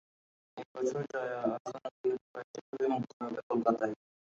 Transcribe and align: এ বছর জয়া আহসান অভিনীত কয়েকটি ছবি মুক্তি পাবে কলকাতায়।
এ 0.57 0.63
বছর 0.73 1.01
জয়া 1.11 1.39
আহসান 1.45 1.81
অভিনীত 1.89 2.21
কয়েকটি 2.31 2.59
ছবি 2.67 2.85
মুক্তি 2.93 3.13
পাবে 3.19 3.39
কলকাতায়। 3.49 3.93